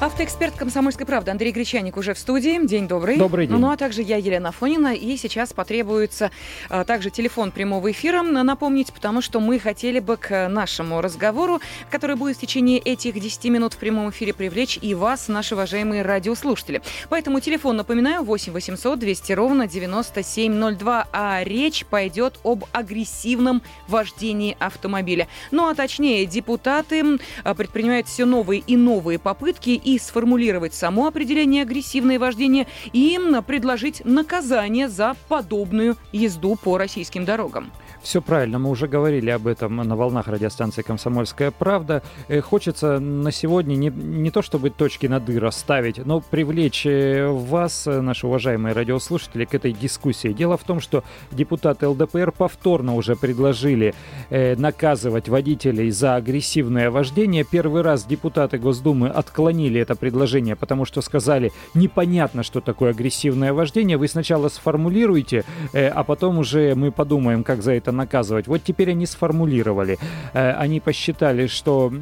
Автоэксперт 0.00 0.54
«Комсомольской 0.54 1.04
правды» 1.04 1.32
Андрей 1.32 1.50
Гречаник 1.50 1.96
уже 1.96 2.14
в 2.14 2.20
студии. 2.20 2.64
День 2.64 2.86
добрый. 2.86 3.16
Добрый 3.16 3.48
день. 3.48 3.58
Ну, 3.58 3.68
а 3.68 3.76
также 3.76 4.00
я, 4.02 4.16
Елена 4.16 4.52
Фонина. 4.52 4.94
И 4.94 5.16
сейчас 5.16 5.52
потребуется 5.52 6.30
а, 6.68 6.84
также 6.84 7.10
телефон 7.10 7.50
прямого 7.50 7.90
эфира 7.90 8.22
напомнить, 8.22 8.92
потому 8.92 9.20
что 9.20 9.40
мы 9.40 9.58
хотели 9.58 9.98
бы 9.98 10.16
к 10.16 10.48
нашему 10.48 11.00
разговору, 11.00 11.60
который 11.90 12.14
будет 12.14 12.36
в 12.36 12.40
течение 12.40 12.78
этих 12.78 13.18
10 13.18 13.46
минут 13.46 13.74
в 13.74 13.78
прямом 13.78 14.10
эфире, 14.10 14.32
привлечь 14.34 14.78
и 14.80 14.94
вас, 14.94 15.26
наши 15.26 15.56
уважаемые 15.56 16.02
радиослушатели. 16.02 16.80
Поэтому 17.08 17.40
телефон, 17.40 17.74
напоминаю, 17.76 18.22
8 18.22 18.52
800 18.52 19.00
200 19.00 19.32
ровно 19.32 19.66
9702. 19.66 21.08
А 21.12 21.42
речь 21.42 21.84
пойдет 21.84 22.38
об 22.44 22.66
агрессивном 22.70 23.62
вождении 23.88 24.56
автомобиля. 24.60 25.26
Ну, 25.50 25.68
а 25.68 25.74
точнее, 25.74 26.24
депутаты 26.24 27.18
а, 27.42 27.54
предпринимают 27.54 28.06
все 28.06 28.26
новые 28.26 28.62
и 28.64 28.76
новые 28.76 29.18
попытки 29.18 29.70
и 29.88 29.98
сформулировать 29.98 30.74
само 30.74 31.06
определение 31.06 31.62
агрессивное 31.62 32.18
вождение 32.18 32.66
и 32.92 33.18
предложить 33.46 34.04
наказание 34.04 34.88
за 34.88 35.16
подобную 35.28 35.96
езду 36.12 36.56
по 36.56 36.76
российским 36.76 37.24
дорогам. 37.24 37.70
Все 38.02 38.22
правильно, 38.22 38.58
мы 38.58 38.70
уже 38.70 38.86
говорили 38.86 39.30
об 39.30 39.46
этом 39.46 39.76
на 39.76 39.96
волнах 39.96 40.28
радиостанции 40.28 40.82
«Комсомольская 40.82 41.50
правда». 41.50 42.02
Э, 42.28 42.40
хочется 42.40 43.00
на 43.00 43.32
сегодня 43.32 43.74
не, 43.74 43.88
не 43.88 44.30
то 44.30 44.40
чтобы 44.40 44.70
точки 44.70 45.06
над 45.06 45.28
«и» 45.28 45.38
расставить, 45.38 46.04
но 46.06 46.20
привлечь 46.20 46.86
э, 46.86 47.26
вас, 47.26 47.86
э, 47.86 48.00
наши 48.00 48.26
уважаемые 48.26 48.72
радиослушатели, 48.72 49.44
к 49.44 49.54
этой 49.54 49.72
дискуссии. 49.72 50.28
Дело 50.28 50.56
в 50.56 50.64
том, 50.64 50.80
что 50.80 51.02
депутаты 51.32 51.88
ЛДПР 51.88 52.32
повторно 52.32 52.94
уже 52.94 53.16
предложили 53.16 53.94
наказывать 54.30 55.28
водителей 55.28 55.90
за 55.90 56.16
агрессивное 56.16 56.90
вождение. 56.90 57.44
Первый 57.44 57.82
раз 57.82 58.04
депутаты 58.04 58.58
Госдумы 58.58 59.08
отклонили 59.08 59.77
это 59.78 59.94
предложение, 59.94 60.56
потому 60.56 60.84
что 60.84 61.00
сказали, 61.00 61.52
непонятно, 61.74 62.42
что 62.42 62.60
такое 62.60 62.90
агрессивное 62.90 63.52
вождение. 63.52 63.96
Вы 63.96 64.08
сначала 64.08 64.48
сформулируйте, 64.48 65.44
а 65.72 66.04
потом 66.04 66.38
уже 66.38 66.74
мы 66.74 66.90
подумаем, 66.90 67.44
как 67.44 67.62
за 67.62 67.72
это 67.72 67.92
наказывать. 67.92 68.46
Вот 68.46 68.62
теперь 68.64 68.90
они 68.90 69.06
сформулировали. 69.06 69.98
Э, 70.32 70.52
они 70.52 70.80
посчитали, 70.80 71.46
что 71.46 71.92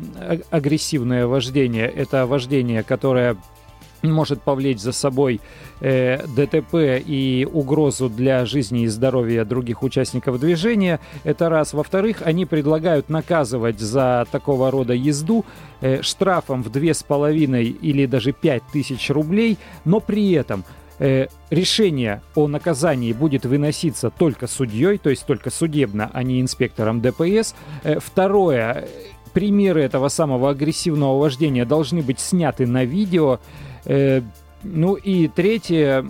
агрессивное 0.50 1.26
вождение– 1.26 1.86
это 1.96 2.26
вождение, 2.26 2.82
которое 2.82 3.36
может 4.02 4.42
повлечь 4.42 4.80
за 4.80 4.92
собой 4.92 5.40
э, 5.80 6.24
ДТП 6.26 7.02
и 7.04 7.48
угрозу 7.50 8.08
для 8.08 8.46
жизни 8.46 8.82
и 8.82 8.86
здоровья 8.86 9.44
других 9.44 9.82
участников 9.82 10.40
движения. 10.40 11.00
Это 11.24 11.48
раз. 11.48 11.72
Во-вторых, 11.72 12.22
они 12.24 12.46
предлагают 12.46 13.08
наказывать 13.08 13.80
за 13.80 14.26
такого 14.30 14.70
рода 14.70 14.92
езду 14.92 15.44
э, 15.80 16.02
штрафом 16.02 16.62
в 16.62 16.70
две 16.70 16.94
с 16.94 17.02
половиной 17.02 17.66
или 17.66 18.06
даже 18.06 18.32
пять 18.32 18.62
тысяч 18.72 19.10
рублей, 19.10 19.58
но 19.84 20.00
при 20.00 20.32
этом 20.32 20.64
э, 20.98 21.26
решение 21.50 22.22
о 22.34 22.48
наказании 22.48 23.12
будет 23.12 23.44
выноситься 23.44 24.10
только 24.10 24.46
судьей, 24.46 24.98
то 24.98 25.10
есть 25.10 25.26
только 25.26 25.50
судебно, 25.50 26.10
а 26.12 26.22
не 26.22 26.40
инспектором 26.40 27.00
ДПС. 27.00 27.54
Э, 27.82 27.98
второе, 28.00 28.88
примеры 29.36 29.82
этого 29.82 30.08
самого 30.08 30.50
агрессивного 30.50 31.18
вождения 31.18 31.66
должны 31.66 32.00
быть 32.00 32.20
сняты 32.20 32.66
на 32.66 32.84
видео. 32.84 33.38
Э, 33.86 34.22
ну 34.62 34.94
и 34.94 35.28
третье, 35.28 36.04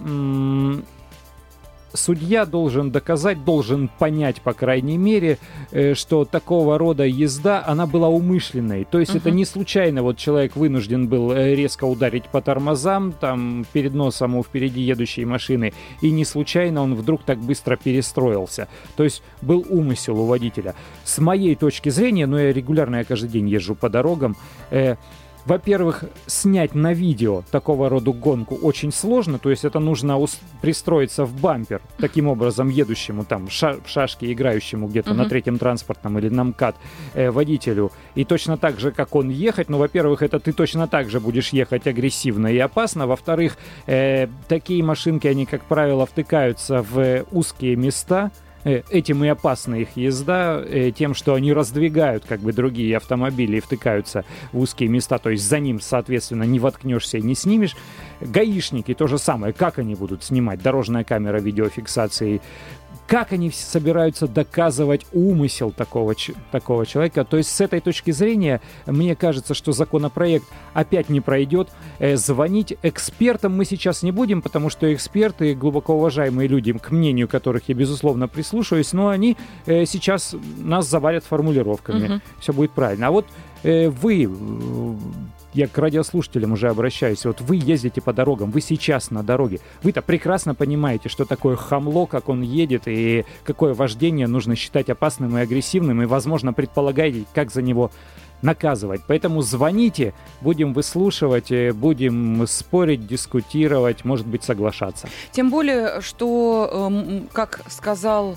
судья 1.96 2.46
должен 2.46 2.90
доказать, 2.90 3.44
должен 3.44 3.88
понять, 3.88 4.40
по 4.40 4.52
крайней 4.52 4.96
мере, 4.96 5.38
э, 5.72 5.94
что 5.94 6.24
такого 6.24 6.78
рода 6.78 7.04
езда, 7.04 7.64
она 7.66 7.86
была 7.86 8.08
умышленной. 8.08 8.84
То 8.84 9.00
есть 9.00 9.14
uh-huh. 9.14 9.18
это 9.18 9.30
не 9.30 9.44
случайно, 9.44 10.02
вот 10.02 10.16
человек 10.16 10.56
вынужден 10.56 11.08
был 11.08 11.32
э, 11.32 11.54
резко 11.54 11.84
ударить 11.84 12.24
по 12.24 12.40
тормозам, 12.40 13.12
там, 13.12 13.66
перед 13.72 13.94
носом 13.94 14.36
у 14.36 14.42
впереди 14.42 14.80
едущей 14.80 15.24
машины, 15.24 15.72
и 16.00 16.10
не 16.10 16.24
случайно 16.24 16.82
он 16.82 16.94
вдруг 16.94 17.24
так 17.24 17.38
быстро 17.38 17.76
перестроился. 17.76 18.68
То 18.96 19.04
есть 19.04 19.22
был 19.42 19.64
умысел 19.68 20.20
у 20.20 20.26
водителя. 20.26 20.74
С 21.04 21.18
моей 21.18 21.54
точки 21.54 21.88
зрения, 21.88 22.26
но 22.26 22.36
ну, 22.36 22.42
я 22.42 22.52
регулярно, 22.52 22.96
я 22.96 23.04
каждый 23.04 23.28
день 23.28 23.48
езжу 23.48 23.74
по 23.74 23.88
дорогам, 23.88 24.36
э, 24.70 24.96
во-первых, 25.46 26.04
снять 26.26 26.74
на 26.74 26.92
видео 26.92 27.44
такого 27.50 27.88
рода 27.88 28.12
гонку 28.12 28.56
очень 28.56 28.92
сложно, 28.92 29.38
то 29.38 29.50
есть 29.50 29.64
это 29.64 29.78
нужно 29.78 30.18
пристроиться 30.60 31.24
в 31.24 31.40
бампер, 31.40 31.80
таким 31.98 32.28
образом 32.28 32.68
едущему 32.68 33.24
там 33.24 33.48
ша 33.48 33.76
шашки, 33.86 34.32
играющему 34.32 34.88
где-то 34.88 35.10
uh-huh. 35.10 35.14
на 35.14 35.28
третьем 35.28 35.58
транспортном 35.58 36.18
или 36.18 36.28
на 36.28 36.44
МКАД 36.44 36.76
э, 37.14 37.30
водителю, 37.30 37.92
и 38.14 38.24
точно 38.24 38.56
так 38.58 38.80
же, 38.80 38.90
как 38.90 39.14
он 39.14 39.28
ехать, 39.28 39.68
ну, 39.68 39.78
во-первых, 39.78 40.22
это 40.22 40.40
ты 40.40 40.52
точно 40.52 40.88
так 40.88 41.10
же 41.10 41.20
будешь 41.20 41.50
ехать 41.50 41.86
агрессивно 41.86 42.48
и 42.48 42.58
опасно, 42.58 43.06
во-вторых, 43.06 43.56
э, 43.86 44.26
такие 44.48 44.82
машинки, 44.82 45.28
они, 45.28 45.46
как 45.46 45.62
правило, 45.62 46.06
втыкаются 46.06 46.82
в 46.82 47.24
узкие 47.30 47.76
места, 47.76 48.32
этим 48.66 49.24
и 49.24 49.28
опасна 49.28 49.76
их 49.76 49.96
езда, 49.96 50.62
э, 50.64 50.90
тем, 50.90 51.14
что 51.14 51.34
они 51.34 51.52
раздвигают 51.52 52.24
как 52.26 52.40
бы 52.40 52.52
другие 52.52 52.96
автомобили 52.96 53.58
и 53.58 53.60
втыкаются 53.60 54.24
в 54.52 54.58
узкие 54.58 54.88
места, 54.88 55.18
то 55.18 55.30
есть 55.30 55.44
за 55.48 55.60
ним, 55.60 55.80
соответственно, 55.80 56.42
не 56.42 56.58
воткнешься 56.58 57.18
и 57.18 57.22
не 57.22 57.34
снимешь. 57.34 57.76
Гаишники 58.20 58.94
то 58.94 59.06
же 59.06 59.18
самое, 59.18 59.52
как 59.52 59.78
они 59.78 59.94
будут 59.94 60.24
снимать? 60.24 60.62
Дорожная 60.62 61.04
камера 61.04 61.38
видеофиксации 61.38 62.40
как 63.06 63.32
они 63.32 63.50
собираются 63.50 64.26
доказывать 64.26 65.06
умысел 65.12 65.70
такого, 65.70 66.14
такого 66.50 66.86
человека. 66.86 67.24
То 67.24 67.36
есть 67.36 67.54
с 67.54 67.60
этой 67.60 67.80
точки 67.80 68.10
зрения, 68.10 68.60
мне 68.86 69.14
кажется, 69.14 69.54
что 69.54 69.72
законопроект 69.72 70.46
опять 70.74 71.08
не 71.08 71.20
пройдет. 71.20 71.68
Э, 71.98 72.16
звонить 72.16 72.76
экспертам 72.82 73.56
мы 73.56 73.64
сейчас 73.64 74.02
не 74.02 74.12
будем, 74.12 74.42
потому 74.42 74.70
что 74.70 74.92
эксперты, 74.92 75.54
глубоко 75.54 75.94
уважаемые 75.94 76.48
люди, 76.48 76.72
к 76.72 76.90
мнению 76.90 77.28
которых 77.28 77.68
я, 77.68 77.74
безусловно, 77.74 78.28
прислушиваюсь, 78.28 78.92
но 78.92 79.08
они 79.08 79.36
э, 79.66 79.86
сейчас 79.86 80.34
нас 80.58 80.88
завалят 80.88 81.24
формулировками. 81.24 82.14
Угу. 82.14 82.20
Все 82.40 82.52
будет 82.52 82.72
правильно. 82.72 83.08
А 83.08 83.10
вот 83.10 83.26
э, 83.62 83.88
вы 83.88 84.28
я 85.56 85.66
к 85.68 85.78
радиослушателям 85.78 86.52
уже 86.52 86.68
обращаюсь. 86.68 87.24
Вот 87.24 87.40
вы 87.40 87.56
ездите 87.56 88.02
по 88.02 88.12
дорогам, 88.12 88.50
вы 88.50 88.60
сейчас 88.60 89.10
на 89.10 89.22
дороге. 89.22 89.60
Вы-то 89.82 90.02
прекрасно 90.02 90.54
понимаете, 90.54 91.08
что 91.08 91.24
такое 91.24 91.56
хамло, 91.56 92.04
как 92.04 92.28
он 92.28 92.42
едет, 92.42 92.82
и 92.86 93.24
какое 93.42 93.72
вождение 93.72 94.26
нужно 94.26 94.54
считать 94.54 94.90
опасным 94.90 95.38
и 95.38 95.40
агрессивным, 95.40 96.02
и, 96.02 96.06
возможно, 96.06 96.52
предполагаете, 96.52 97.24
как 97.34 97.50
за 97.50 97.62
него 97.62 97.90
наказывать. 98.42 99.00
Поэтому 99.06 99.40
звоните, 99.40 100.12
будем 100.42 100.74
выслушивать, 100.74 101.50
э, 101.50 101.72
будем 101.72 102.46
спорить, 102.46 103.06
дискутировать, 103.06 104.04
может 104.04 104.26
быть, 104.26 104.44
соглашаться. 104.44 105.08
Тем 105.32 105.50
более, 105.50 106.02
что, 106.02 106.90
эм, 106.90 107.28
как 107.32 107.62
сказал 107.68 108.36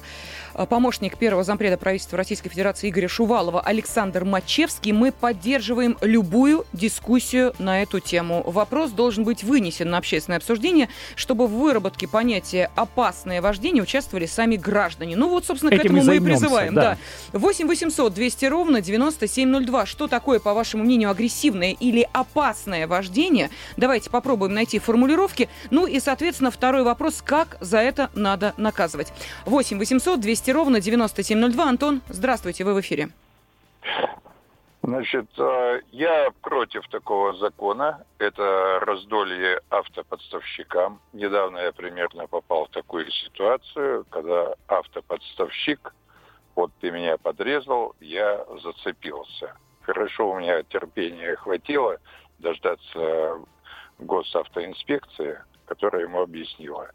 помощник 0.66 1.18
первого 1.18 1.44
зампреда 1.44 1.78
правительства 1.78 2.18
Российской 2.18 2.50
Федерации 2.50 2.90
Игоря 2.90 3.08
Шувалова 3.08 3.62
Александр 3.62 4.25
Мачевский, 4.25 4.92
мы 4.92 5.12
поддерживаем 5.12 5.97
любую 6.02 6.66
дискуссию 6.74 7.53
на 7.59 7.81
эту 7.81 8.00
тему. 8.00 8.44
Вопрос 8.46 8.92
должен 8.92 9.24
быть 9.24 9.44
вынесен 9.44 9.90
на 9.90 9.98
общественное 9.98 10.38
обсуждение, 10.38 10.90
чтобы 11.16 11.48
в 11.48 11.52
выработке 11.52 12.08
понятия 12.08 12.69
«опасное 12.75 13.42
вождение» 13.42 13.84
участвовали 13.84 14.25
сами 14.25 14.56
граждане. 14.56 15.16
Ну 15.16 15.30
вот, 15.30 15.46
собственно, 15.46 15.72
Этим 15.72 15.81
к 15.81 15.86
этому 15.86 16.03
мы 16.03 16.16
и 16.18 16.19
призываем. 16.19 16.74
Да. 16.74 16.98
Да. 17.34 17.40
8 17.40 17.68
800 17.68 18.14
200 18.14 18.46
ровно 18.46 18.81
9702. 18.81 19.86
Что 19.86 20.08
такое, 20.08 20.40
по 20.40 20.53
вашему 20.53 20.84
мнению, 20.84 21.09
агрессивное 21.09 21.72
или 21.72 22.08
опасное 22.12 22.88
вождение? 22.88 23.50
Давайте 23.78 24.09
попробуем 24.09 24.53
найти 24.53 24.80
формулировки. 24.80 25.50
Ну 25.72 25.86
и, 25.86 26.00
соответственно, 26.00 26.52
второй 26.52 26.84
вопрос, 26.84 27.22
как 27.24 27.58
за 27.62 27.80
это 27.80 28.09
надо 28.14 28.53
наказывать. 28.58 29.14
8 29.46 29.78
800 29.78 30.19
200 30.19 30.49
200 30.50 30.51
ровно 30.51 30.81
9702. 30.81 31.63
Антон, 31.63 32.01
здравствуйте, 32.10 32.63
вы 32.63 32.74
в 32.74 32.80
эфире. 32.80 33.10
Значит, 34.81 35.28
э, 35.38 35.81
я 35.92 36.30
против 36.42 36.88
такого 36.88 37.34
закона. 37.34 38.04
Это 38.18 38.80
раздолье 38.81 39.62
автоподставщикам. 39.69 41.00
Недавно 41.13 41.60
я 41.60 41.72
примерно 41.72 42.25
попал 42.28 42.66
в 42.66 42.69
такую 42.69 43.12
ситуацию, 43.12 44.06
когда 44.10 44.56
автоподставщик, 44.68 45.94
вот 46.56 46.72
ты 46.81 46.90
меня 46.90 47.18
подрезал, 47.18 47.94
я 48.00 48.44
зацепился. 48.63 49.56
Хорошо, 49.81 50.31
у 50.31 50.40
меня 50.40 50.63
терпения 50.63 51.36
хватило 51.36 51.98
дождаться 52.40 53.40
госавтоинспекции, 54.00 55.38
которая 55.66 56.04
ему 56.04 56.22
объяснила, 56.22 56.90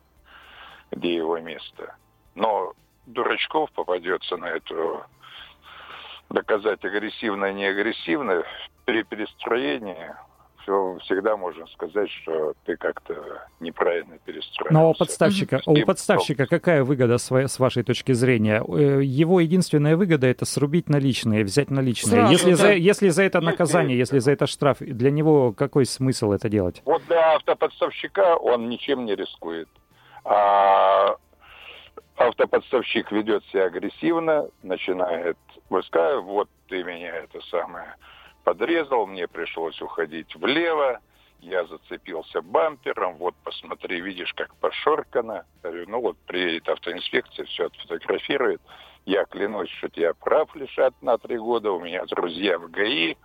где 0.91 1.15
его 1.15 1.39
место. 1.39 1.95
Но 2.35 2.75
дурачков 3.07 3.71
попадется 3.73 4.37
на 4.37 4.47
эту 4.47 5.03
доказать 6.31 6.85
агрессивно, 6.85 7.53
не 7.53 7.67
агрессивно 7.67 8.43
при 8.85 9.03
перестроении 9.03 10.15
всегда 10.65 11.37
можно 11.37 11.67
сказать, 11.69 12.11
что 12.11 12.55
ты 12.65 12.77
как-то 12.77 13.15
неправильно 13.61 14.19
перестроился. 14.25 14.73
Но 14.73 14.91
у 14.91 14.95
подставщика, 14.95 15.61
у 15.67 15.77
подставщика 15.85 16.47
какая 16.47 16.85
выгода 16.85 17.19
с 17.19 17.59
вашей 17.59 17.83
точки 17.83 18.13
зрения? 18.13 18.63
Э, 18.67 19.03
его 19.03 19.41
единственная 19.41 19.97
выгода 19.97 20.27
это 20.27 20.45
срубить 20.45 20.89
наличные, 20.89 21.45
взять 21.45 21.71
наличные. 21.71 22.13
Сразу, 22.13 22.33
если, 22.33 22.51
да. 22.53 22.57
за, 22.57 22.73
если 22.73 23.09
за 23.11 23.23
это 23.25 23.41
наказание, 23.41 23.99
если 23.99 24.19
за 24.19 24.33
это 24.33 24.47
штраф, 24.47 24.79
для 24.81 25.11
него 25.11 25.53
какой 25.53 25.87
смысл 25.87 26.33
это 26.33 26.49
делать? 26.49 26.83
Вот 26.85 27.03
для 27.07 27.35
автоподставщика 27.35 28.37
он 28.37 28.69
ничем 28.69 29.05
не 29.05 29.15
рискует. 29.15 29.69
А 30.25 31.17
автоподставщик 32.17 33.11
ведет 33.13 33.45
себя 33.47 33.65
агрессивно, 33.65 34.49
начинает 34.63 35.37
высказывать, 35.71 36.25
вот 36.25 36.49
ты 36.69 36.83
меня 36.85 37.17
это 37.17 37.41
самое 37.51 37.97
подрезал, 38.45 39.07
мне 39.07 39.27
пришлось 39.27 39.81
уходить 39.81 40.35
влево, 40.37 41.01
я 41.41 41.65
зацепился 41.67 42.41
бампером, 42.41 43.17
вот 43.17 43.35
посмотри, 43.45 44.01
видишь, 44.01 44.33
как 44.35 44.55
пошоркано. 44.57 45.45
ну 45.63 46.01
вот 46.01 46.17
приедет 46.27 46.69
автоинспекция, 46.69 47.45
все 47.47 47.67
отфотографирует. 47.67 48.63
Я 49.05 49.27
клянусь, 49.27 49.69
что 49.71 49.91
тебя 49.91 50.15
прав 50.15 50.55
лишат 50.57 50.95
на 51.03 51.19
три 51.19 51.37
года, 51.37 51.73
у 51.73 51.81
меня 51.81 52.05
друзья 52.07 52.59
в 52.59 52.71
ГАИ, 52.71 53.17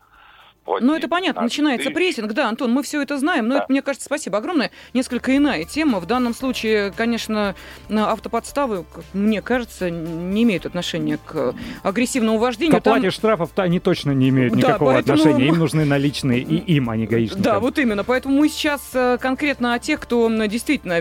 ну, 0.66 0.96
это 0.96 1.08
понятно, 1.08 1.42
начинается 1.42 1.90
тысяч. 1.90 1.96
прессинг, 1.96 2.34
да, 2.34 2.48
Антон, 2.50 2.72
мы 2.72 2.84
все 2.84 3.02
это 3.02 3.18
знаем, 3.18 3.48
но 3.48 3.56
да. 3.56 3.60
это, 3.62 3.66
мне 3.70 3.82
кажется, 3.82 4.06
спасибо 4.06 4.38
огромное. 4.38 4.72
Несколько 4.94 5.36
иная 5.36 5.64
тема. 5.66 6.00
В 6.00 6.06
данном 6.06 6.34
случае, 6.34 6.92
конечно, 6.96 7.56
автоподставы, 7.90 8.86
мне 9.14 9.42
кажется, 9.42 9.90
не 9.90 10.44
имеют 10.44 10.66
отношения 10.66 11.18
к 11.26 11.56
агрессивному 11.84 12.38
вождению. 12.38 12.76
К 12.76 12.80
оплате 12.80 13.04
Там... 13.04 13.12
штрафов 13.12 13.52
-то 13.56 13.64
они 13.64 13.80
точно 13.80 14.12
не 14.12 14.30
имеют 14.30 14.56
никакого 14.56 14.94
да, 14.94 14.98
поэтому... 14.98 15.20
отношения. 15.20 15.48
Им 15.48 15.58
нужны 15.60 15.86
наличные, 15.86 16.42
и 16.42 16.58
им, 16.74 16.90
а 16.90 16.98
не 16.98 17.08
гаишникам. 17.08 17.42
Да, 17.42 17.60
вот 17.60 17.80
именно. 17.80 18.04
Поэтому 18.04 18.38
мы 18.38 18.50
сейчас 18.50 18.82
э, 18.94 19.18
конкретно 19.20 19.74
о 19.74 19.80
тех, 19.80 20.00
кто 20.00 20.30
действительно, 20.46 21.00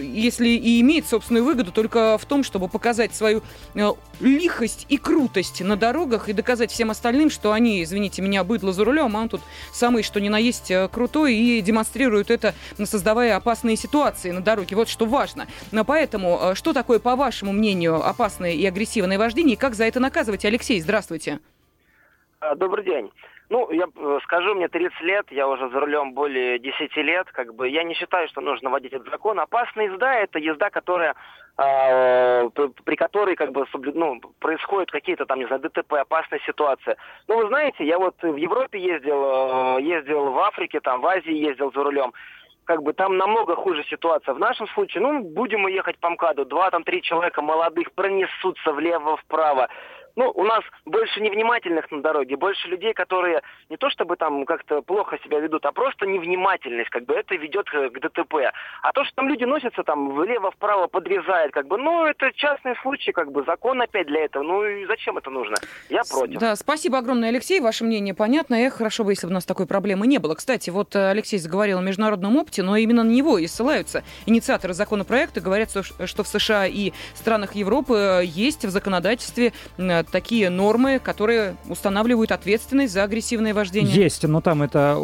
если 0.00 0.48
и 0.48 0.80
имеет 0.80 1.06
собственную 1.06 1.44
выгоду, 1.44 1.72
только 1.72 2.18
в 2.18 2.24
том, 2.24 2.44
чтобы 2.44 2.68
показать 2.68 3.14
свою 3.14 3.42
э, 3.74 3.90
лихость 4.20 4.86
и 4.88 4.96
крутость 4.96 5.60
на 5.60 5.76
дорогах 5.76 6.28
и 6.28 6.32
доказать 6.32 6.70
всем 6.70 6.90
остальным, 6.90 7.30
что 7.30 7.52
они, 7.52 7.82
извините 7.82 8.22
меня, 8.22 8.44
быдло 8.44 8.72
за 8.72 8.84
рулем, 8.92 9.16
а 9.16 9.20
он 9.20 9.28
тут 9.28 9.40
самый 9.72 10.02
что 10.02 10.20
ни 10.20 10.28
на 10.28 10.38
есть 10.38 10.70
э, 10.70 10.88
крутой 10.88 11.34
и 11.34 11.60
демонстрирует 11.60 12.30
это, 12.30 12.54
создавая 12.84 13.36
опасные 13.36 13.76
ситуации 13.76 14.30
на 14.30 14.42
дороге. 14.42 14.76
Вот 14.76 14.88
что 14.88 15.06
важно. 15.06 15.46
Но 15.72 15.84
поэтому, 15.84 16.38
э, 16.40 16.54
что 16.54 16.72
такое, 16.72 16.98
по 16.98 17.16
вашему 17.16 17.52
мнению, 17.52 17.96
опасное 17.96 18.52
и 18.52 18.66
агрессивное 18.66 19.18
вождение, 19.18 19.54
и 19.54 19.58
как 19.58 19.74
за 19.74 19.84
это 19.84 20.00
наказывать? 20.00 20.44
Алексей, 20.44 20.80
здравствуйте. 20.80 21.40
А, 22.40 22.54
добрый 22.54 22.84
день. 22.84 23.10
Ну, 23.52 23.70
я 23.70 23.84
э, 23.84 24.18
скажу, 24.24 24.54
мне 24.54 24.68
30 24.68 25.00
лет, 25.02 25.26
я 25.30 25.46
уже 25.46 25.68
за 25.68 25.80
рулем 25.80 26.14
более 26.14 26.58
10 26.58 26.96
лет, 26.96 27.26
как 27.32 27.54
бы 27.54 27.68
я 27.68 27.84
не 27.84 27.94
считаю, 27.94 28.26
что 28.28 28.40
нужно 28.40 28.70
вводить 28.70 28.94
этот 28.94 29.10
закон. 29.10 29.38
Опасная 29.38 29.90
езда– 29.90 30.14
это 30.20 30.38
езда, 30.38 30.70
которая, 30.70 31.14
э, 31.58 32.31
при 32.50 32.96
которой 32.96 33.36
как 33.36 33.52
бы 33.52 33.66
ну, 33.94 34.20
происходят 34.38 34.90
какие-то 34.90 35.26
там, 35.26 35.38
не 35.38 35.46
знаю, 35.46 35.62
ДТП, 35.62 35.94
опасная 35.94 36.40
ситуация. 36.46 36.96
Ну, 37.28 37.38
вы 37.38 37.48
знаете, 37.48 37.84
я 37.84 37.98
вот 37.98 38.16
в 38.22 38.36
Европе 38.36 38.78
ездил, 38.80 39.78
э, 39.78 39.82
ездил 39.82 40.30
в 40.30 40.38
Африке, 40.38 40.80
там 40.80 41.00
в 41.00 41.06
Азии 41.06 41.32
ездил 41.32 41.72
за 41.72 41.82
рулем 41.82 42.12
как 42.64 42.82
бы 42.82 42.92
там 42.92 43.16
намного 43.16 43.56
хуже 43.56 43.84
ситуация. 43.84 44.34
В 44.34 44.38
нашем 44.38 44.68
случае, 44.68 45.02
ну, 45.02 45.20
будем 45.20 45.60
мы 45.60 45.72
ехать 45.72 45.98
по 45.98 46.10
МКАДу, 46.10 46.44
два, 46.44 46.70
там, 46.70 46.84
три 46.84 47.02
человека 47.02 47.42
молодых 47.42 47.92
пронесутся 47.92 48.72
влево-вправо 48.72 49.68
ну, 50.16 50.30
у 50.30 50.44
нас 50.44 50.62
больше 50.84 51.20
невнимательных 51.20 51.90
на 51.90 52.02
дороге, 52.02 52.36
больше 52.36 52.68
людей, 52.68 52.92
которые 52.94 53.42
не 53.70 53.76
то 53.76 53.90
чтобы 53.90 54.16
там 54.16 54.44
как-то 54.44 54.82
плохо 54.82 55.18
себя 55.24 55.40
ведут, 55.40 55.64
а 55.64 55.72
просто 55.72 56.06
невнимательность, 56.06 56.90
как 56.90 57.04
бы 57.04 57.14
это 57.14 57.34
ведет 57.34 57.68
к 57.68 58.00
ДТП. 58.00 58.34
А 58.82 58.92
то, 58.92 59.04
что 59.04 59.14
там 59.16 59.28
люди 59.28 59.44
носятся 59.44 59.82
там 59.82 60.14
влево-вправо, 60.14 60.86
подрезают, 60.86 61.52
как 61.52 61.66
бы, 61.66 61.78
ну, 61.78 62.04
это 62.04 62.30
частный 62.34 62.74
случай, 62.82 63.12
как 63.12 63.32
бы, 63.32 63.44
закон 63.44 63.80
опять 63.80 64.06
для 64.06 64.24
этого. 64.24 64.42
Ну, 64.42 64.64
и 64.64 64.86
зачем 64.86 65.18
это 65.18 65.30
нужно? 65.30 65.56
Я 65.88 66.02
против. 66.04 66.38
Да, 66.38 66.56
спасибо 66.56 66.98
огромное, 66.98 67.28
Алексей, 67.28 67.60
ваше 67.60 67.84
мнение 67.84 68.14
понятно. 68.14 68.54
Эх, 68.54 68.74
хорошо 68.74 69.04
бы, 69.04 69.12
если 69.12 69.26
бы 69.26 69.32
у 69.32 69.34
нас 69.34 69.44
такой 69.44 69.66
проблемы 69.66 70.06
не 70.06 70.18
было. 70.18 70.34
Кстати, 70.34 70.70
вот 70.70 70.94
э, 70.94 71.10
Алексей 71.10 71.38
заговорил 71.38 71.78
о 71.78 71.82
международном 71.82 72.36
опыте, 72.36 72.62
но 72.62 72.76
именно 72.76 73.02
на 73.04 73.10
него 73.10 73.38
и 73.38 73.46
ссылаются 73.46 74.04
инициаторы 74.26 74.74
законопроекта. 74.74 75.40
Говорят, 75.40 75.70
что 75.70 76.22
в 76.22 76.28
США 76.28 76.66
и 76.66 76.92
странах 77.14 77.54
Европы 77.54 77.94
э, 77.94 78.24
есть 78.24 78.64
в 78.64 78.70
законодательстве 78.70 79.52
э, 79.78 80.01
такие 80.10 80.50
нормы, 80.50 81.00
которые 81.02 81.56
устанавливают 81.68 82.32
ответственность 82.32 82.92
за 82.92 83.04
агрессивное 83.04 83.54
вождение? 83.54 83.94
Есть, 83.94 84.26
но 84.26 84.40
там 84.40 84.62
это 84.62 85.00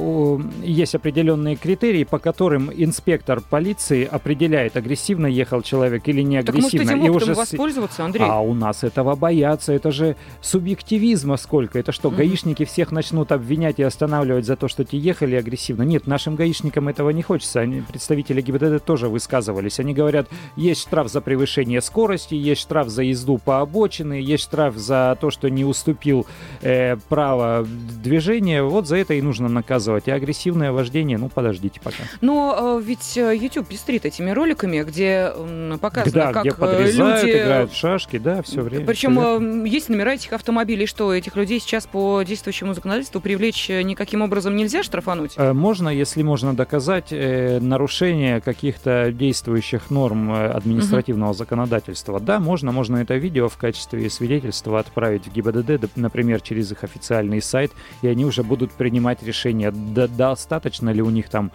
есть 0.62 0.94
определенные 0.94 1.56
критерии, 1.56 2.04
по 2.04 2.18
которым 2.18 2.70
инспектор 2.74 3.40
полиции 3.40 4.08
определяет, 4.10 4.76
агрессивно 4.76 5.26
ехал 5.26 5.62
человек 5.62 6.06
или 6.08 6.22
не 6.22 6.38
агрессивно. 6.38 6.70
Так 6.70 6.96
может 6.96 7.04
этим 7.04 7.06
и 7.06 7.08
уже 7.08 7.34
воспользоваться, 7.34 8.04
Андрей? 8.04 8.26
А 8.26 8.40
у 8.40 8.54
нас 8.54 8.84
этого 8.84 9.14
боятся, 9.16 9.72
это 9.72 9.90
же 9.90 10.16
субъективизма 10.40 11.36
сколько. 11.36 11.78
Это 11.78 11.92
что, 11.92 12.08
mm-hmm. 12.08 12.16
гаишники 12.16 12.64
всех 12.64 12.90
начнут 12.90 13.32
обвинять 13.32 13.78
и 13.78 13.82
останавливать 13.82 14.46
за 14.46 14.56
то, 14.56 14.68
что 14.68 14.84
те 14.84 14.98
ехали 14.98 15.36
агрессивно? 15.36 15.82
Нет, 15.82 16.06
нашим 16.06 16.36
гаишникам 16.36 16.88
этого 16.88 17.10
не 17.10 17.22
хочется. 17.22 17.60
Они, 17.60 17.80
представители 17.80 18.40
ГИБДД 18.40 18.84
тоже 18.84 19.08
высказывались. 19.08 19.80
Они 19.80 19.94
говорят, 19.94 20.28
есть 20.56 20.82
штраф 20.82 21.08
за 21.10 21.20
превышение 21.20 21.80
скорости, 21.80 22.34
есть 22.34 22.60
штраф 22.60 22.88
за 22.88 23.02
езду 23.02 23.38
по 23.38 23.60
обочине, 23.60 24.20
есть 24.20 24.44
штраф 24.44 24.76
за 24.76 24.87
за 24.88 25.16
то, 25.20 25.30
что 25.30 25.48
не 25.48 25.64
уступил 25.64 26.26
э, 26.62 26.96
право 27.08 27.66
движения, 28.02 28.62
вот 28.62 28.88
за 28.88 28.96
это 28.96 29.14
и 29.14 29.22
нужно 29.22 29.48
наказывать. 29.48 30.08
А 30.08 30.14
агрессивное 30.14 30.72
вождение, 30.72 31.18
ну, 31.18 31.28
подождите 31.28 31.80
пока. 31.80 32.02
Но 32.20 32.78
э, 32.80 32.82
ведь 32.84 33.16
э, 33.16 33.36
YouTube 33.36 33.68
пестрит 33.68 34.04
этими 34.04 34.30
роликами, 34.30 34.82
где 34.82 35.30
э, 35.34 35.78
показано, 35.80 36.12
да, 36.12 36.32
как 36.32 36.42
где 36.42 36.54
подрезают, 36.54 37.24
люди... 37.24 37.36
играют 37.36 37.72
в 37.72 37.76
шашки, 37.76 38.18
да, 38.18 38.42
все 38.42 38.62
время. 38.62 38.86
Причем 38.86 39.64
э, 39.64 39.68
есть 39.68 39.88
номера 39.88 40.14
этих 40.14 40.32
автомобилей, 40.32 40.86
что 40.86 41.14
этих 41.14 41.36
людей 41.36 41.60
сейчас 41.60 41.86
по 41.86 42.22
действующему 42.22 42.74
законодательству 42.74 43.20
привлечь 43.20 43.70
э, 43.70 43.82
никаким 43.82 44.22
образом 44.22 44.56
нельзя 44.56 44.82
штрафануть? 44.82 45.34
Э, 45.36 45.52
можно, 45.52 45.88
если 45.88 46.22
можно 46.22 46.54
доказать 46.54 47.08
э, 47.10 47.58
нарушение 47.60 48.40
каких-то 48.40 49.12
действующих 49.12 49.90
норм 49.90 50.32
э, 50.32 50.48
административного 50.48 51.30
угу. 51.30 51.36
законодательства. 51.36 52.20
Да, 52.20 52.40
можно, 52.40 52.72
можно 52.72 52.96
это 52.98 53.16
видео 53.16 53.48
в 53.48 53.56
качестве 53.56 54.08
свидетельства 54.08 54.77
отправить 54.78 55.26
в 55.26 55.32
ГИБДД, 55.32 55.96
например, 55.96 56.40
через 56.40 56.72
их 56.72 56.84
официальный 56.84 57.42
сайт, 57.42 57.72
и 58.02 58.08
они 58.08 58.24
уже 58.24 58.42
будут 58.42 58.72
принимать 58.72 59.22
решение, 59.22 59.70
достаточно 59.70 60.90
ли 60.90 61.02
у 61.02 61.10
них 61.10 61.28
там 61.28 61.50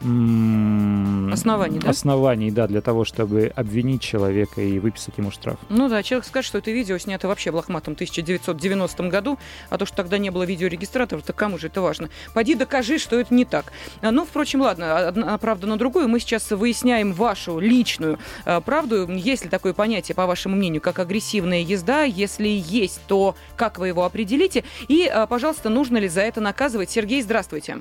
Оснований, 0.00 1.78
да? 1.78 1.90
Оснований, 1.90 2.50
да, 2.50 2.66
для 2.66 2.80
того, 2.80 3.04
чтобы 3.04 3.52
обвинить 3.54 4.00
человека 4.00 4.62
и 4.62 4.78
выписать 4.78 5.18
ему 5.18 5.30
штраф. 5.30 5.58
Ну 5.68 5.88
да, 5.88 6.02
человек 6.02 6.26
скажет, 6.26 6.48
что 6.48 6.58
это 6.58 6.70
видео 6.70 6.96
снято 6.96 7.28
вообще 7.28 7.50
в 7.50 7.56
лохматом 7.56 7.94
1990 7.94 9.08
году, 9.08 9.38
а 9.68 9.76
то, 9.76 9.84
что 9.84 9.96
тогда 9.96 10.16
не 10.18 10.30
было 10.30 10.44
видеорегистратора, 10.44 11.20
то 11.20 11.32
кому 11.32 11.58
же 11.58 11.66
это 11.66 11.82
важно? 11.82 12.08
Пойди 12.32 12.54
докажи, 12.54 12.98
что 12.98 13.20
это 13.20 13.34
не 13.34 13.44
так. 13.44 13.72
Ну, 14.00 14.24
впрочем, 14.24 14.62
ладно, 14.62 15.08
одна 15.08 15.36
правда 15.38 15.66
на 15.66 15.76
другую. 15.76 16.08
Мы 16.08 16.18
сейчас 16.20 16.50
выясняем 16.50 17.12
вашу 17.12 17.58
личную 17.58 18.18
а, 18.44 18.60
правду. 18.60 19.06
Есть 19.10 19.44
ли 19.44 19.50
такое 19.50 19.74
понятие, 19.74 20.14
по 20.14 20.26
вашему 20.26 20.56
мнению, 20.56 20.80
как 20.80 20.98
агрессивная 20.98 21.60
езда? 21.60 22.04
Если 22.04 22.48
есть, 22.48 23.02
то 23.06 23.34
как 23.56 23.78
вы 23.78 23.88
его 23.88 24.04
определите? 24.04 24.64
И, 24.88 25.06
а, 25.06 25.26
пожалуйста, 25.26 25.68
нужно 25.68 25.98
ли 25.98 26.08
за 26.08 26.22
это 26.22 26.40
наказывать? 26.40 26.90
Сергей, 26.90 27.20
здравствуйте. 27.22 27.80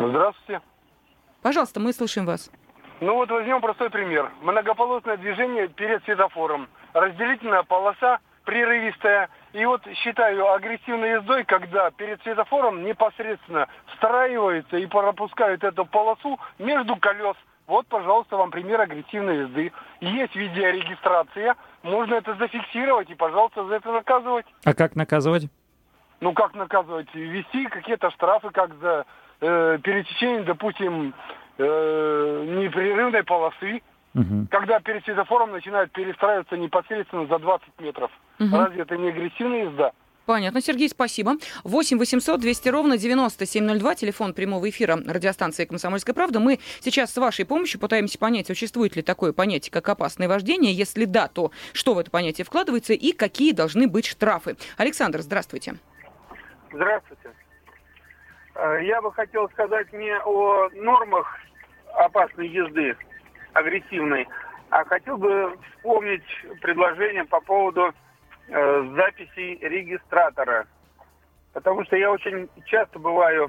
Здравствуйте. 0.00 0.62
Пожалуйста, 1.42 1.80
мы 1.80 1.92
слушаем 1.92 2.26
вас. 2.26 2.50
Ну 3.00 3.14
вот 3.14 3.30
возьмем 3.30 3.60
простой 3.60 3.90
пример. 3.90 4.30
Многополосное 4.42 5.16
движение 5.16 5.68
перед 5.68 6.02
светофором. 6.04 6.68
Разделительная 6.94 7.62
полоса 7.62 8.18
прерывистая. 8.44 9.28
И 9.52 9.64
вот 9.64 9.82
считаю 9.94 10.52
агрессивной 10.52 11.10
ездой, 11.10 11.44
когда 11.44 11.90
перед 11.90 12.20
светофором 12.22 12.82
непосредственно 12.82 13.68
встраиваются 13.92 14.76
и 14.78 14.86
пропускают 14.86 15.62
эту 15.62 15.84
полосу 15.84 16.40
между 16.58 16.96
колес. 16.96 17.36
Вот, 17.66 17.86
пожалуйста, 17.86 18.36
вам 18.36 18.50
пример 18.50 18.80
агрессивной 18.80 19.40
езды. 19.40 19.72
Есть 20.00 20.34
видеорегистрация, 20.34 21.54
можно 21.82 22.14
это 22.14 22.34
зафиксировать 22.34 23.10
и, 23.10 23.14
пожалуйста, 23.14 23.64
за 23.66 23.76
это 23.76 23.92
наказывать. 23.92 24.46
А 24.64 24.72
как 24.72 24.96
наказывать? 24.96 25.48
Ну, 26.20 26.32
как 26.32 26.54
наказывать? 26.54 27.14
Вести 27.14 27.66
какие-то 27.66 28.10
штрафы, 28.10 28.50
как 28.50 28.74
за 28.80 29.04
э, 29.40 29.78
пересечение, 29.82 30.42
допустим, 30.42 31.14
э, 31.58 32.44
непрерывной 32.46 33.22
полосы, 33.24 33.82
угу. 34.14 34.46
когда 34.50 34.80
перед 34.80 35.04
светофором 35.04 35.52
начинают 35.52 35.92
перестраиваться 35.92 36.56
непосредственно 36.56 37.26
за 37.26 37.38
20 37.38 37.68
метров. 37.80 38.10
Угу. 38.40 38.56
Разве 38.56 38.82
это 38.82 38.96
не 38.96 39.08
агрессивная 39.08 39.64
езда? 39.64 39.92
Понятно, 40.28 40.60
Сергей, 40.60 40.90
спасибо. 40.90 41.36
8 41.64 41.96
800 41.98 42.38
200 42.38 42.68
ровно 42.68 42.98
9702, 42.98 43.94
телефон 43.94 44.34
прямого 44.34 44.68
эфира 44.68 44.98
радиостанции 45.06 45.64
«Комсомольская 45.64 46.14
правда». 46.14 46.38
Мы 46.38 46.58
сейчас 46.80 47.14
с 47.14 47.16
вашей 47.16 47.46
помощью 47.46 47.80
пытаемся 47.80 48.18
понять, 48.18 48.46
существует 48.46 48.94
ли 48.94 49.00
такое 49.00 49.32
понятие, 49.32 49.72
как 49.72 49.88
опасное 49.88 50.28
вождение. 50.28 50.74
Если 50.74 51.06
да, 51.06 51.28
то 51.28 51.50
что 51.72 51.94
в 51.94 51.98
это 51.98 52.10
понятие 52.10 52.44
вкладывается 52.44 52.92
и 52.92 53.12
какие 53.12 53.52
должны 53.52 53.88
быть 53.88 54.04
штрафы. 54.04 54.58
Александр, 54.76 55.22
здравствуйте. 55.22 55.76
Здравствуйте. 56.70 57.30
Э, 58.58 58.80
я 58.82 59.00
бы 59.00 59.12
хотел 59.12 59.48
сказать 59.50 59.92
не 59.92 60.12
о 60.24 60.68
нормах 60.74 61.38
опасной 61.94 62.48
езды, 62.48 62.96
агрессивной, 63.52 64.26
а 64.70 64.84
хотел 64.84 65.16
бы 65.16 65.56
вспомнить 65.76 66.26
предложение 66.60 67.24
по 67.24 67.40
поводу 67.40 67.94
э, 68.48 68.94
записей 68.96 69.58
регистратора. 69.60 70.66
Потому 71.52 71.84
что 71.84 71.96
я 71.96 72.10
очень 72.10 72.48
часто 72.66 72.98
бываю 72.98 73.48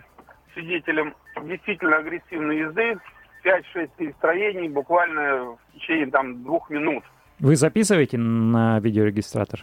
свидетелем 0.53 1.15
действительно 1.41 1.97
агрессивной 1.97 2.59
езды, 2.59 2.97
5-6 3.43 3.89
перестроений 3.97 4.69
буквально 4.69 5.45
в 5.45 5.59
течение 5.73 6.07
там 6.07 6.43
двух 6.43 6.69
минут. 6.69 7.03
Вы 7.39 7.55
записываете 7.55 8.17
на 8.17 8.79
видеорегистратор? 8.79 9.61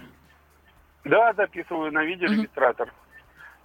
Да, 1.04 1.32
записываю 1.34 1.92
на 1.92 2.04
видеорегистратор. 2.04 2.88
Mm-hmm. 2.88 3.06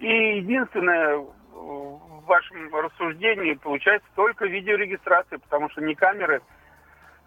И 0.01 0.37
единственное, 0.39 1.25
в 1.61 2.25
вашем 2.25 2.73
рассуждении 2.73 3.53
получается 3.53 4.07
только 4.15 4.45
видеорегистрация, 4.45 5.39
потому 5.39 5.69
что 5.69 5.81
ни 5.81 5.93
камеры, 5.93 6.41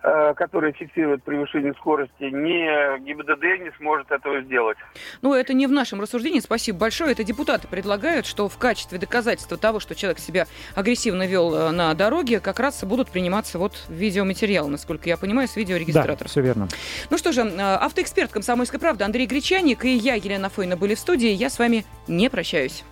э, 0.03 0.35
которые 0.35 0.73
фиксируют 0.73 1.23
превышение 1.23 1.73
скорости, 1.75 2.25
ни 2.25 2.99
ГИБДД 3.05 3.65
не 3.65 3.73
сможет 3.79 4.11
этого 4.11 4.43
сделать. 4.43 4.77
Ну, 5.23 5.35
это 5.35 5.55
не 5.55 5.67
в 5.67 5.73
нашем 5.73 6.01
рассуждении, 6.01 6.41
спасибо 6.41 6.79
большое. 6.79 7.13
Это 7.13 7.23
депутаты 7.23 7.69
предлагают, 7.69 8.27
что 8.27 8.49
в 8.49 8.59
качестве 8.59 8.99
доказательства 8.99 9.57
того, 9.57 9.81
что 9.81 9.95
человек 9.95 10.19
себя 10.19 10.47
агрессивно 10.75 11.27
вел 11.27 11.55
э, 11.55 11.71
на 11.71 11.95
дороге, 11.95 12.41
как 12.41 12.59
раз 12.59 12.83
будут 12.85 13.11
приниматься 13.11 13.59
вот 13.59 13.87
видеоматериалы, 13.89 14.71
насколько 14.71 15.09
я 15.09 15.17
понимаю, 15.17 15.49
с 15.49 15.57
видеорегистратора. 15.57 16.17
Да, 16.19 16.25
все 16.27 16.41
верно. 16.41 16.69
Ну 17.11 17.19
что 17.19 17.33
же, 17.33 17.43
э, 17.43 17.61
автоэксперт 17.61 18.33
«Комсомольской 18.33 18.81
правды» 18.81 19.05
Андрей 19.05 19.27
Гречаник 19.27 19.85
и 19.85 19.91
я, 19.91 20.15
Елена 20.15 20.49
Фойна, 20.49 20.77
были 20.77 20.95
в 20.95 20.99
студии. 20.99 21.29
Я 21.29 21.51
с 21.51 21.59
вами 21.59 21.85
не 22.09 22.29
прощаюсь. 22.29 22.85